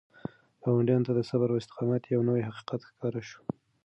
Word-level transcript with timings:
ګاونډیانو 0.63 1.05
ته 1.07 1.13
د 1.15 1.21
صبر 1.29 1.47
او 1.51 1.59
استقامت 1.61 2.03
یو 2.05 2.21
نوی 2.29 2.41
حقیقت 2.47 2.81
ښکاره 2.89 3.21
شو. 3.29 3.41